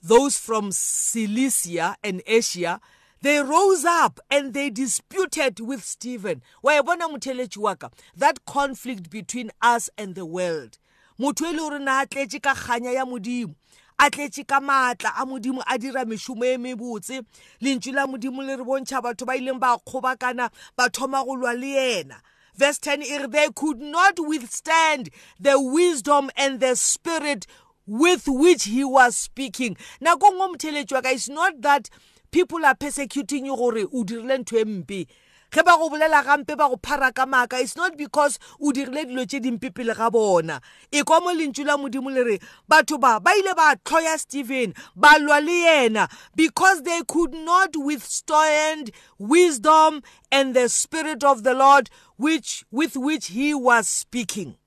those 0.00 0.38
from 0.38 0.70
Cilicia 0.70 1.96
and 2.04 2.22
Asia, 2.26 2.80
they 3.22 3.38
rose 3.38 3.84
up 3.84 4.20
and 4.30 4.54
they 4.54 4.70
disputed 4.70 5.58
with 5.58 5.82
Stephen. 5.84 6.40
Wayabona 6.62 7.08
motheletse 7.10 7.56
wa 7.56 7.74
ka, 7.74 7.88
that 8.16 8.44
conflict 8.46 9.10
between 9.10 9.50
us 9.62 9.90
and 9.98 10.14
the 10.14 10.24
world. 10.26 10.78
Motho 11.18 11.46
e 11.50 11.52
le 11.52 11.58
gore 11.70 11.78
na 11.80 12.02
a 12.02 12.06
tletse 12.06 12.40
ka 12.40 12.54
kganya 12.54 12.92
ya 12.94 13.04
modimo, 13.04 13.56
a 13.98 14.10
tletse 14.10 14.44
ka 14.46 14.60
maatla 14.60 15.10
a 15.16 15.26
modimo 15.26 15.62
a 15.66 15.78
dira 15.78 16.04
mešomo 16.04 16.44
e 16.44 16.56
mebotse 16.56 17.22
lentswe 17.60 17.92
la 17.92 18.06
modimo 18.06 18.42
le 18.42 18.56
re 18.56 18.64
bontšha 18.64 19.00
batho 19.02 19.24
ba 19.24 19.34
ileng 19.36 19.58
ba 19.60 19.78
kgobakana 19.78 20.50
ba 20.76 20.88
thoma 20.90 21.24
go 21.24 21.36
lwa 21.36 21.54
le 21.54 21.68
yena 21.74 22.20
verse 22.56 22.78
10 22.78 23.02
e 23.02 23.26
they 23.26 23.48
could 23.54 23.80
not 23.80 24.18
withstand 24.18 25.10
the 25.38 25.60
wisdom 25.60 26.28
and 26.36 26.58
the 26.60 26.74
spirit 26.74 27.46
with 27.86 28.26
which 28.26 28.64
he 28.64 28.82
was 28.84 29.16
speaking 29.16 29.76
nako 30.02 30.30
nngwe 30.32 30.48
motheletsi 30.50 30.92
wa 30.94 31.00
ka 31.02 31.10
is 31.10 31.28
not 31.28 31.60
that 31.60 31.88
people 32.30 32.64
are 32.66 32.74
persecuting 32.74 33.46
you 33.46 33.54
gore 33.56 33.86
o 33.92 34.02
dirile 34.02 34.38
ntho 34.38 34.58
e 34.58 34.64
mpe 34.64 35.06
ge 35.54 35.62
ba 35.62 35.76
go 35.78 35.88
bolela 35.88 36.20
gampe 36.24 36.56
ba 36.58 36.66
go 36.66 36.76
phara 36.82 37.12
ka 37.14 37.24
maaka 37.26 37.60
it's 37.60 37.76
not 37.76 37.96
because 37.96 38.38
o 38.60 38.72
dirile 38.74 39.06
dilo 39.06 39.22
tse 39.24 39.38
dimpe 39.38 39.70
pele 39.72 39.94
ga 39.94 40.10
bona 40.10 40.60
e 40.90 41.02
kwa 41.06 41.20
mo 41.22 41.30
lentšu 41.30 41.62
la 41.64 41.76
modimo 41.78 42.10
le 42.10 42.24
re 42.26 42.36
batho 42.66 42.98
ba 42.98 43.20
ba 43.22 43.30
ile 43.38 43.54
ba 43.54 43.76
tlhoya 43.86 44.18
stephen 44.18 44.74
ba 44.96 45.14
lwa 45.18 45.38
le 45.40 45.54
yena 45.62 46.10
because 46.34 46.82
they 46.82 47.02
could 47.06 47.34
not 47.34 47.70
withstand 47.76 48.90
wisdom 49.18 50.02
and 50.32 50.54
the 50.56 50.68
spirit 50.68 51.22
of 51.22 51.44
the 51.44 51.54
lord 51.54 51.88
which, 52.16 52.64
with 52.72 52.96
which 52.96 53.28
he 53.30 53.54
was 53.54 53.86
speaking 53.86 54.58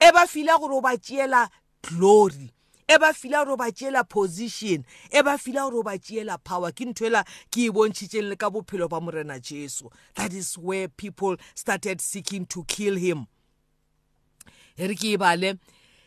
e 0.00 0.08
ba 0.10 0.24
fila 0.26 0.56
gore 0.56 0.72
o 0.80 0.80
ba 0.80 0.96
tseela 0.96 1.48
glory 1.84 2.48
e 2.92 2.98
ba 2.98 3.08
fila 3.14 3.44
gore 3.44 3.56
ba 3.56 3.72
tseela 3.72 4.04
position 4.08 4.84
e 5.10 5.22
ba 5.22 5.38
fila 5.38 5.70
gore 5.70 5.82
ba 5.82 5.96
tseela 5.98 6.36
power 6.36 6.72
ke 6.76 6.84
ntho 6.84 7.06
ela 7.08 7.24
ke 7.48 7.68
e 7.68 7.70
bontšhitšeng 7.72 8.28
le 8.28 8.36
ka 8.36 8.50
bophelo 8.52 8.88
ba 8.88 9.00
morena 9.00 9.40
jesu 9.40 9.88
that 10.14 10.32
is 10.32 10.58
where 10.60 10.88
people 10.88 11.36
started 11.54 12.00
seeking 12.00 12.44
to 12.44 12.64
kill 12.68 12.96
him 13.00 13.24
e 14.76 14.84
re 14.92 14.94
ke 14.94 15.16
e 15.16 15.16
bale 15.16 15.56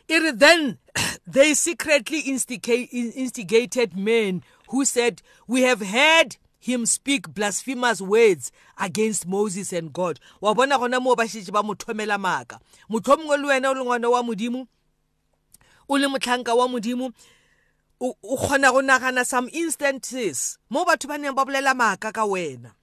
e 0.08 0.20
re 0.22 0.30
then 0.32 0.78
they 1.36 1.54
secretly 1.56 2.20
instigate, 2.30 2.94
instigated 2.94 3.98
men 3.98 4.44
who 4.70 4.86
said 4.86 5.22
we 5.48 5.62
have 5.64 5.82
heard 5.82 6.38
him 6.60 6.86
speak 6.86 7.34
blasphemous 7.34 7.98
words 8.00 8.52
against 8.78 9.26
moses 9.26 9.74
and 9.74 9.90
god 9.92 10.20
wa 10.40 10.54
bona 10.54 10.78
gona 10.78 11.02
moo 11.02 11.16
ba 11.18 11.26
šetse 11.26 11.50
ba 11.50 11.66
mo 11.66 11.74
thomela 11.74 12.22
maaka 12.22 12.62
motlho 12.90 13.18
mongwe 13.18 13.42
le 13.42 13.48
wena 13.50 13.74
o 13.74 13.74
le 13.74 13.82
ngwana 13.82 14.10
wa 14.14 14.22
modimo 14.24 14.68
o 15.88 15.98
le 15.98 16.08
motlhanka 16.08 16.56
wa 16.56 16.68
modimo 16.68 17.12
o 18.02 18.14
kgona 18.38 18.72
go 18.72 18.82
nagana 18.82 19.26
some 19.26 19.50
instances 19.54 20.58
mo 20.70 20.86
batho 20.86 21.08
ba 21.08 21.18
neng 21.18 21.34
ba 21.36 21.46
bolela 21.46 21.74
maaka 21.78 22.12
ka 22.12 22.26
wena 22.26 22.74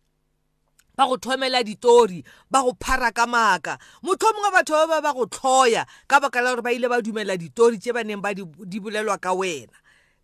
ba 0.97 1.07
go 1.07 1.17
thomela 1.17 1.63
ditori 1.67 2.23
ba 2.51 2.63
go 2.63 2.73
phara 2.81 3.11
ka 3.13 3.27
maaka 3.27 3.79
motlhomongwe 4.03 4.51
batho 4.55 4.75
ba 4.87 5.03
ba 5.03 5.13
ba 5.13 5.13
go 5.15 5.27
tlhoya 5.27 5.87
ka 6.07 6.21
baka 6.21 6.41
la 6.41 6.55
gore 6.55 6.63
ba 6.63 6.73
ile 6.73 6.87
ba 6.89 7.03
dumela 7.03 7.35
ditori 7.37 7.79
tse 7.79 7.93
ba 7.93 8.03
neng 8.05 8.23
ba 8.23 8.35
di 8.35 8.79
bolelwa 8.81 9.19
ka 9.19 9.33
wena 9.35 9.75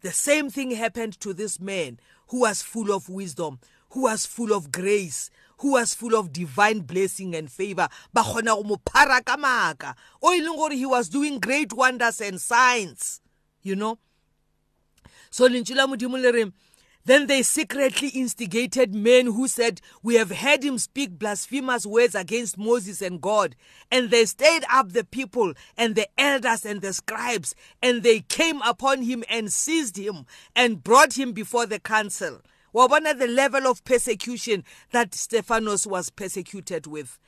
the 0.01 0.13
same 0.13 0.49
thing 0.51 0.71
happened 0.71 1.19
to 1.19 1.33
this 1.35 1.59
man 1.61 1.99
who 2.31 2.41
was 2.47 2.63
full 2.63 2.93
of 2.95 3.09
wisdom 3.11 3.59
who 3.91 4.03
was 4.03 4.27
full 4.27 4.53
of 4.53 4.71
grace 4.73 5.31
who 5.59 5.73
was 5.73 5.93
full 5.93 6.15
of 6.15 6.33
divine 6.33 6.81
blessing 6.81 7.35
and 7.35 7.51
favor 7.51 7.89
ba 8.13 8.23
khona 8.23 8.55
go 8.57 8.63
mo 8.63 8.77
phara 8.87 9.25
ka 9.25 9.37
maaka 9.37 9.95
o 10.23 10.33
ile 10.35 10.53
e 10.53 10.57
gore 10.57 10.73
he 10.75 10.87
was 10.87 11.09
doing 11.09 11.39
great 11.41 11.73
wonders 11.73 12.21
and 12.21 12.41
signs 12.41 13.21
you 13.63 13.75
know 13.75 13.99
so 15.31 15.49
lentshila 15.49 15.87
modimo 15.95 16.21
le 16.21 16.33
reng 16.33 16.53
Then 17.09 17.27
they 17.27 17.43
secretly 17.43 18.09
instigated 18.13 18.95
men 18.95 19.27
who 19.33 19.49
said, 19.49 19.81
We 20.03 20.17
have 20.17 20.31
heard 20.41 20.61
him 20.63 20.77
speak 20.77 21.17
blasphemous 21.19 21.87
words 21.87 22.15
against 22.15 22.59
Moses 22.59 23.01
and 23.01 23.19
God. 23.23 23.57
And 23.91 24.11
they 24.11 24.27
stirred 24.27 24.67
up 24.71 24.93
the 24.93 25.05
people 25.05 25.55
and 25.79 25.95
the 25.95 26.09
elders 26.21 26.67
and 26.69 26.83
the 26.85 26.93
scribes, 26.93 27.55
and 27.81 28.03
they 28.03 28.21
came 28.29 28.61
upon 28.61 29.01
him 29.09 29.25
and 29.31 29.51
seized 29.51 29.97
him 29.97 30.27
and 30.55 30.85
brought 30.85 31.17
him 31.17 31.33
before 31.33 31.65
the 31.65 31.81
council. 31.81 32.43
wabona 32.75 33.19
the 33.19 33.27
level 33.27 33.67
of 33.67 33.85
persecution 33.85 34.65
that 34.93 35.15
Stephanos 35.15 35.87
was 35.87 36.11
persecuted 36.11 36.87
with. 36.87 37.19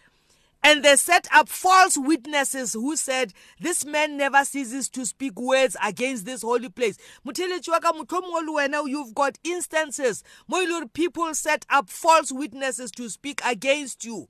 And 0.62 0.82
they 0.84 0.96
set 0.96 1.26
up 1.32 1.48
false 1.48 1.96
witnesses 1.96 2.74
who 2.74 2.94
said, 2.94 3.32
This 3.60 3.82
man 3.86 4.18
never 4.18 4.44
ceases 4.44 4.90
to 4.90 5.06
speak 5.06 5.40
words 5.40 5.74
against 5.82 6.26
this 6.26 6.42
holy 6.42 6.68
place. 6.68 6.98
You've 7.24 9.14
got 9.14 9.38
instances 9.42 10.22
where 10.46 10.86
people 10.88 11.34
set 11.34 11.64
up 11.70 11.88
false 11.88 12.30
witnesses 12.30 12.90
to 12.92 13.08
speak 13.08 13.40
against 13.42 14.04
you. 14.04 14.28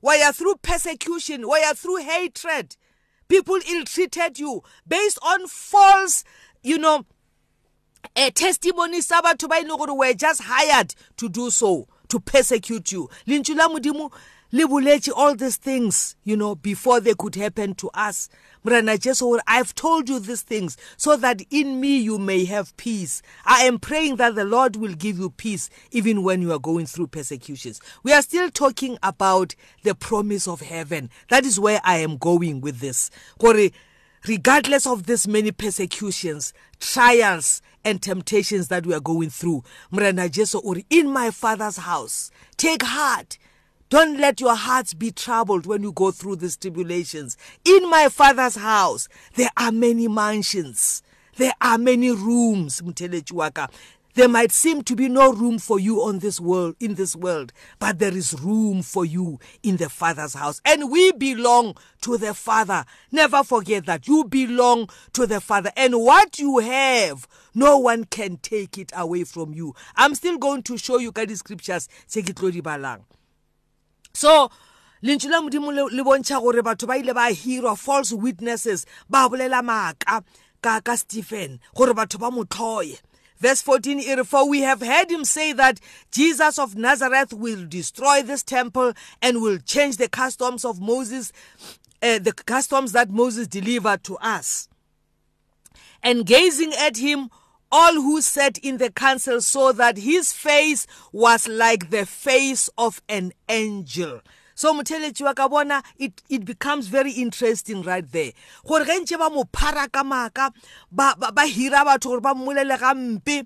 Where 0.00 0.32
through 0.32 0.56
persecution, 0.62 1.46
where 1.46 1.74
through 1.74 1.98
hatred, 1.98 2.74
people 3.28 3.58
ill 3.70 3.84
treated 3.84 4.40
you 4.40 4.64
based 4.86 5.18
on 5.24 5.46
false, 5.46 6.24
you 6.64 6.76
know, 6.78 7.06
a 8.14 8.30
testimony 8.30 9.00
sa 9.00 9.20
batho 9.22 9.48
ba 9.48 9.56
ile 9.58 9.76
gore 9.76 9.92
were 9.94 10.14
just 10.14 10.42
hired 10.44 10.94
to 11.16 11.28
do 11.28 11.50
so 11.50 11.88
to 12.08 12.20
persecute 12.20 12.92
you 12.92 13.08
lentšu 13.26 13.56
la 13.56 13.68
modimo 13.68 14.12
le 14.52 14.66
boletše 14.66 15.12
all 15.16 15.34
these 15.34 15.56
things 15.56 16.14
you 16.24 16.36
know 16.36 16.54
before 16.54 17.00
they 17.00 17.14
could 17.14 17.34
happen 17.34 17.74
to 17.74 17.90
us 17.94 18.28
morana 18.64 18.96
jesu 18.96 19.24
gore 19.24 19.40
i've 19.46 19.74
told 19.74 20.08
you 20.08 20.20
these 20.20 20.42
things 20.42 20.76
so 20.96 21.16
that 21.16 21.42
in 21.50 21.80
me 21.80 21.96
you 21.98 22.18
may 22.18 22.44
have 22.44 22.76
peace 22.76 23.22
i 23.44 23.62
am 23.64 23.78
praying 23.78 24.16
that 24.16 24.34
the 24.34 24.44
lord 24.44 24.76
will 24.76 24.94
give 24.94 25.18
you 25.18 25.30
peace 25.30 25.68
even 25.90 26.22
when 26.22 26.40
you 26.42 26.52
are 26.52 26.60
going 26.60 26.86
through 26.86 27.06
persecutions 27.08 27.80
we 28.02 28.12
are 28.12 28.22
still 28.22 28.50
talking 28.50 28.96
about 29.02 29.54
the 29.82 29.94
promise 29.94 30.46
of 30.46 30.60
heaven 30.60 31.10
that 31.28 31.44
is 31.44 31.58
where 31.58 31.80
i 31.82 31.96
am 31.96 32.16
going 32.16 32.60
with 32.60 32.78
this 32.78 33.10
gore 33.38 33.56
regardless 34.28 34.86
of 34.86 35.06
this 35.06 35.26
many 35.28 35.50
persecutions 35.52 36.52
trials 36.80 37.62
and 37.86 38.02
temptations 38.02 38.66
that 38.66 38.84
we 38.84 38.92
are 38.92 39.00
going 39.00 39.30
through. 39.30 39.62
Mrena 39.92 40.28
Jesu 40.28 40.60
uri 40.64 40.84
in 40.90 41.08
my 41.08 41.30
father's 41.30 41.76
house. 41.76 42.32
Take 42.56 42.82
heart. 42.82 43.38
Don't 43.90 44.18
let 44.18 44.40
your 44.40 44.56
hearts 44.56 44.92
be 44.92 45.12
troubled 45.12 45.66
when 45.66 45.84
you 45.84 45.92
go 45.92 46.10
through 46.10 46.36
these 46.36 46.56
tribulations. 46.56 47.36
In 47.64 47.88
my 47.88 48.08
father's 48.08 48.56
house 48.56 49.08
there 49.36 49.50
are 49.56 49.70
many 49.70 50.08
mansions. 50.08 51.00
There 51.36 51.52
are 51.60 51.78
many 51.78 52.10
rooms 52.10 52.82
mtheletshi 52.82 53.30
waka 53.32 53.68
There 54.16 54.28
might 54.28 54.50
seem 54.50 54.80
to 54.84 54.96
be 54.96 55.10
no 55.10 55.30
room 55.30 55.58
for 55.58 55.78
you 55.78 56.02
on 56.02 56.20
this 56.20 56.40
world 56.40 56.76
in 56.80 56.94
this 56.94 57.14
world, 57.14 57.52
but 57.78 57.98
there 57.98 58.16
is 58.16 58.32
room 58.40 58.80
for 58.80 59.04
you 59.04 59.38
in 59.62 59.76
the 59.76 59.90
Father's 59.90 60.32
house. 60.32 60.58
And 60.64 60.90
we 60.90 61.12
belong 61.12 61.76
to 62.00 62.16
the 62.16 62.32
Father. 62.32 62.86
Never 63.12 63.44
forget 63.44 63.84
that 63.84 64.08
you 64.08 64.24
belong 64.24 64.88
to 65.12 65.26
the 65.26 65.38
Father 65.38 65.70
and 65.76 66.00
what 66.00 66.38
you 66.38 66.60
have 66.60 67.28
no 67.54 67.76
one 67.76 68.04
can 68.04 68.38
take 68.38 68.78
it 68.78 68.90
away 68.96 69.24
from 69.24 69.52
you. 69.52 69.74
I'm 69.96 70.14
still 70.14 70.38
going 70.38 70.62
to 70.62 70.78
show 70.78 70.96
you 70.96 71.12
ka 71.12 71.26
di 71.28 71.36
scriptures 71.36 71.84
tse 72.08 72.22
ke 72.24 72.32
tlo 72.32 72.48
di 72.50 72.64
balang. 72.64 73.04
So 74.14 74.48
lentswe 75.04 75.28
la 75.28 75.42
modimo 75.44 75.68
le 75.92 76.02
bontsha 76.02 76.40
gore 76.40 76.62
batho 76.64 76.86
ba 76.88 76.96
ile 76.96 77.12
ba 77.12 77.28
hirwa 77.36 77.76
false 77.76 78.14
witnesses 78.16 78.86
ba 79.10 79.28
bolela 79.28 79.60
maaka 79.60 80.24
ka 80.64 80.80
ka 80.80 80.94
Stephen 80.96 81.60
gore 81.76 81.92
batho 81.92 82.16
ba 82.18 82.30
motlhoye 82.32 82.96
Verse 83.38 83.60
14 83.62 84.24
For 84.24 84.48
we 84.48 84.60
have 84.60 84.80
heard 84.80 85.10
him 85.10 85.24
say 85.24 85.52
that 85.52 85.80
Jesus 86.10 86.58
of 86.58 86.76
Nazareth 86.76 87.32
will 87.32 87.64
destroy 87.66 88.22
this 88.22 88.42
temple 88.42 88.92
and 89.20 89.42
will 89.42 89.58
change 89.58 89.96
the 89.98 90.08
customs 90.08 90.64
of 90.64 90.80
Moses, 90.80 91.32
uh, 92.02 92.18
the 92.18 92.32
customs 92.32 92.92
that 92.92 93.10
Moses 93.10 93.46
delivered 93.46 94.04
to 94.04 94.16
us. 94.18 94.68
And 96.02 96.24
gazing 96.24 96.72
at 96.78 96.96
him, 96.96 97.30
all 97.70 97.94
who 97.94 98.22
sat 98.22 98.58
in 98.58 98.78
the 98.78 98.90
council 98.92 99.40
saw 99.40 99.72
that 99.72 99.98
his 99.98 100.32
face 100.32 100.86
was 101.12 101.48
like 101.48 101.90
the 101.90 102.06
face 102.06 102.70
of 102.78 103.02
an 103.08 103.32
angel. 103.48 104.20
so 104.56 104.72
motheletši 104.72 105.24
wa 105.24 105.34
ka 105.34 105.48
bona 105.48 105.82
it, 105.98 106.22
it 106.30 106.44
becomes 106.46 106.86
very 106.86 107.12
interesting 107.12 107.82
right 107.90 108.08
there 108.16 108.32
gore 108.70 108.82
ge 108.88 108.96
ntše 109.02 109.18
ba 109.22 109.28
mo 109.34 109.44
phara 109.52 109.84
ka 109.92 110.02
maaka 110.02 110.48
ba, 110.90 111.12
ba, 111.20 111.28
ba 111.30 111.44
hira 111.44 111.84
batho 111.84 112.08
gore 112.14 112.20
ba 112.24 112.32
mmolele 112.34 112.78
gampe 112.80 113.44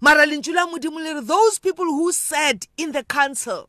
mara 0.00 0.26
lentšu 0.26 0.52
la 0.56 0.66
modimo 0.66 0.98
le 0.98 1.14
re 1.20 1.20
those 1.30 1.60
people 1.60 1.84
who 1.98 2.10
sat 2.18 2.66
in 2.76 2.90
the 2.90 3.04
council 3.04 3.68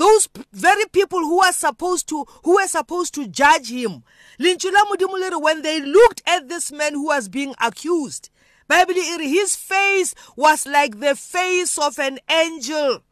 those 0.00 0.26
very 0.66 0.86
people 0.96 1.20
who 1.20 1.42
are 1.44 1.52
supposed 1.52 2.08
to 2.08 2.24
who 2.48 2.56
were 2.56 2.66
supposed 2.68 3.12
to 3.12 3.26
judge 3.28 3.68
him 3.68 4.00
lintshula 4.40 4.88
modimo 4.88 5.20
le 5.20 5.30
re 5.36 5.36
when 5.36 5.60
they 5.60 5.78
looked 5.82 6.22
at 6.26 6.48
this 6.48 6.72
man 6.72 6.94
who 6.94 7.12
was 7.12 7.28
being 7.28 7.54
accused 7.60 8.30
bible 8.68 8.96
e 9.04 9.18
re 9.20 9.28
his 9.28 9.54
face 9.54 10.14
was 10.34 10.64
like 10.64 10.98
the 11.04 11.14
face 11.14 11.76
of 11.76 11.98
an 11.98 12.18
angel 12.40 13.04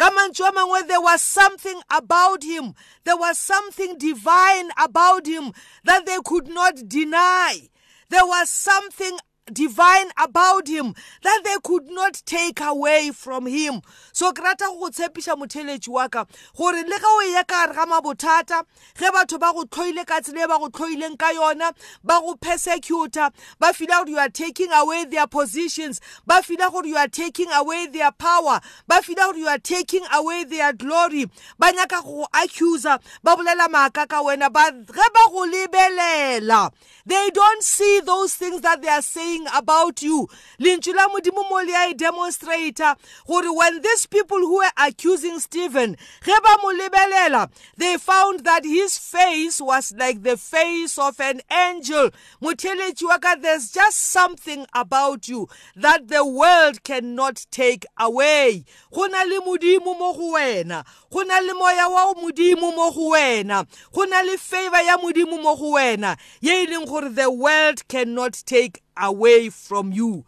ka 0.00 0.08
mantswe 0.16 0.48
a 0.48 0.52
mangwe 0.52 0.80
there 0.88 1.02
was 1.08 1.20
something 1.22 1.78
about 1.90 2.42
him 2.42 2.72
there 3.04 3.18
was 3.24 3.38
something 3.38 3.98
divine 3.98 4.70
about 4.82 5.26
him 5.26 5.52
that 5.84 6.06
they 6.06 6.16
could 6.24 6.48
not 6.48 6.74
deny 6.88 7.68
there 8.08 8.24
was 8.26 8.48
something 8.48 9.16
divine 9.52 10.08
about 10.18 10.68
him 10.68 10.94
that 11.22 11.42
they 11.44 11.56
could 11.62 11.90
not 11.90 12.22
take 12.24 12.60
away 12.60 13.10
from 13.14 13.46
him 13.46 13.82
so 14.12 14.32
ke 14.32 14.38
rata 14.38 14.64
go 14.78 14.88
tshepiša 14.90 15.36
motheletši 15.36 15.88
wa 15.88 16.08
ka 16.08 16.24
gore 16.56 16.80
le 16.82 16.98
ga 16.98 17.06
o 17.10 17.22
e 17.26 17.32
ya 17.34 17.42
ka 17.44 17.66
gare 17.66 17.74
ga 17.74 17.86
mabothata 17.86 18.62
ge 18.98 19.08
batho 19.10 19.38
ba 19.38 19.52
go 19.52 19.64
tlhoile 19.64 20.06
ka 20.06 20.20
tsela 20.20 20.44
e 20.44 20.46
ba 20.46 20.58
go 20.58 20.68
tlhoileng 20.68 21.18
ka 21.18 21.30
yona 21.32 21.72
ba 22.04 22.20
go 22.20 22.34
persecutor 22.36 23.30
ba 23.58 23.72
feela 23.72 23.98
gore 23.98 24.10
you 24.10 24.18
are 24.18 24.28
taking 24.28 24.70
away 24.72 25.04
their 25.04 25.26
positions 25.26 26.00
ba 26.26 26.42
feela 26.42 26.70
gore 26.70 26.86
you 26.86 26.96
are 26.96 27.08
taking 27.08 27.50
away 27.52 27.86
their 27.86 28.12
power 28.12 28.60
ba 28.86 29.02
feela 29.02 29.26
gore 29.30 29.36
you 29.38 29.48
are 29.48 29.58
taking 29.58 30.04
away 30.14 30.44
their 30.44 30.72
glory 30.72 31.26
ba 31.58 31.72
nyaka 31.72 32.02
go 32.02 32.26
accuser 32.32 32.98
ba 33.22 33.36
bolela 33.36 33.68
maaka 33.68 34.06
ka 34.08 34.22
wena 34.22 34.50
ba 34.52 34.70
ge 34.70 35.08
ba 35.14 35.24
go 35.30 35.46
lebelela 35.46 36.70
they 37.06 37.30
don't 37.32 37.62
see 37.64 38.00
those 38.00 38.34
things 38.34 38.60
that 38.60 38.82
they 38.82 38.88
are 38.88 39.02
saying 39.02 39.39
talking 39.44 39.58
about 39.58 40.02
you 40.02 40.28
lentšu 40.60 40.92
la 40.94 41.08
modimo 41.08 41.42
mo 41.48 41.56
le 41.62 41.72
a 41.74 41.90
e 41.90 41.94
demonstrata 41.94 42.96
gore 43.26 43.48
when 43.50 43.80
these 43.82 44.06
people 44.06 44.38
who 44.38 44.56
were 44.56 44.70
accusing 44.76 45.38
stephen 45.40 45.96
ge 46.22 46.26
ba 46.42 46.56
mo 46.62 46.72
lebelela 46.72 47.48
they 47.76 47.96
found 47.96 48.40
that 48.44 48.64
his 48.64 48.98
face 48.98 49.60
was 49.60 49.92
like 49.96 50.22
the 50.22 50.36
face 50.36 50.98
of 50.98 51.18
an 51.20 51.40
angel 51.50 52.10
motheletši 52.42 53.04
wa 53.06 53.18
ka 53.18 53.34
there's 53.36 53.70
just 53.72 53.98
something 53.98 54.66
about 54.74 55.28
you 55.28 55.48
that 55.76 56.08
the 56.08 56.24
world 56.24 56.82
cannot 56.82 57.46
take 57.50 57.84
away 57.98 58.64
go 58.92 59.06
na 59.06 59.22
le 59.22 59.40
modimo 59.40 59.96
mo 59.98 60.12
go 60.12 60.32
wena 60.34 60.84
go 61.10 61.22
na 61.22 61.38
le 61.38 61.54
moya 61.54 61.88
wa 61.88 62.14
modimo 62.14 62.74
mo 62.74 62.90
go 62.90 63.10
wena 63.12 63.66
go 63.92 64.04
na 64.04 64.20
le 64.20 64.36
favor 64.38 64.78
ya 64.84 64.96
modimo 64.98 65.40
mo 65.42 65.56
go 65.56 65.72
wena 65.74 66.16
ye 66.40 66.62
e 66.64 66.66
leng 66.66 66.86
gore 66.86 67.08
the 67.08 67.30
world 67.30 67.86
cannot 67.88 68.32
take 68.46 68.82
away 68.96 69.48
from 69.50 69.92
you 69.92 70.24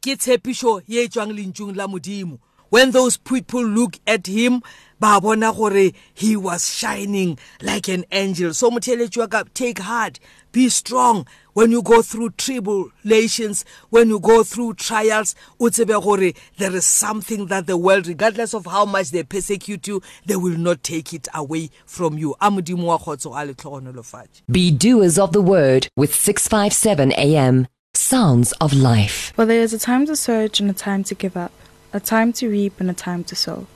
ke 0.00 0.14
tshepišo 0.16 0.82
ye 0.86 1.02
e 1.04 1.08
tswang 1.08 1.32
lentšung 1.34 1.76
la 1.76 1.86
modimo 1.86 2.38
when 2.70 2.90
those 2.90 3.16
people 3.16 3.64
look 3.64 3.98
at 4.06 4.26
him 4.26 4.62
ba 5.00 5.20
bona 5.20 5.52
gore 5.52 5.90
he 6.14 6.36
was 6.36 6.68
shining 6.74 7.38
like 7.62 7.88
an 7.88 8.04
angel 8.12 8.54
so 8.54 8.70
motheeletši 8.70 9.18
wa 9.18 9.26
ka 9.26 9.42
take 9.54 9.78
heart 9.80 10.18
be 10.52 10.68
strong 10.68 11.26
when 11.58 11.72
you 11.72 11.82
go 11.82 12.00
through 12.02 12.30
tribulations 12.30 13.64
when 13.90 14.08
you 14.08 14.20
go 14.20 14.44
through 14.44 14.72
trials 14.86 15.34
o 15.58 15.68
tsebe 15.68 15.96
gore 16.04 16.30
there 16.56 16.76
is 16.80 16.86
something 16.86 17.46
that 17.46 17.66
the 17.66 17.76
world 17.76 18.06
regardless 18.06 18.54
of 18.54 18.64
how 18.66 18.84
much 18.84 19.10
they 19.10 19.24
persecute 19.24 19.88
you 19.88 20.00
they 20.24 20.36
will 20.36 20.56
not 20.66 20.80
take 20.84 21.12
it 21.12 21.26
away 21.34 21.68
from 21.84 22.16
you 22.16 22.32
a 22.40 22.48
modimo 22.48 22.84
wa 22.92 22.98
kgotso 22.98 23.32
a 23.38 23.42
letlhogonolofatše 23.48 24.42
be 24.48 24.70
doers 24.70 25.18
of 25.18 25.32
the 25.32 25.42
word 25.42 25.88
with 25.96 26.14
657 26.14 27.10
am 27.14 27.66
sounds 27.92 28.52
of 28.60 28.72
life 28.72 29.32
well 29.36 29.48
there 29.48 29.62
is 29.68 29.74
a 29.74 29.80
time 29.80 30.06
to 30.06 30.14
surge 30.14 30.60
and 30.60 30.70
a 30.70 30.78
time 30.86 31.02
to 31.02 31.16
give 31.16 31.36
up 31.36 31.50
a 31.92 31.98
time 31.98 32.32
to 32.32 32.46
reap 32.48 32.78
and 32.78 32.88
a 32.90 32.94
time 32.94 33.24
to 33.24 33.34
sow 33.34 33.66